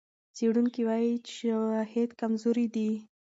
څېړونکي 0.35 0.81
وايي 0.87 1.13
چې 1.25 1.31
شواهد 1.39 2.09
کمزوري 2.21 2.67
دي. 2.75 2.91